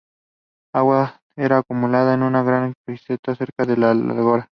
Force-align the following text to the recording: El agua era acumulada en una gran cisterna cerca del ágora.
El 0.73 0.79
agua 0.79 1.21
era 1.35 1.59
acumulada 1.59 2.15
en 2.15 2.23
una 2.23 2.41
gran 2.41 2.73
cisterna 2.87 3.35
cerca 3.35 3.65
del 3.67 3.83
ágora. 3.83 4.49